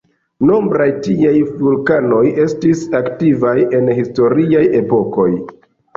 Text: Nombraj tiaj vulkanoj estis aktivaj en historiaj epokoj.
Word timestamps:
Nombraj 0.49 0.87
tiaj 1.07 1.33
vulkanoj 1.59 2.23
estis 2.45 2.81
aktivaj 3.01 3.55
en 3.81 3.93
historiaj 4.01 4.65
epokoj. 4.81 5.29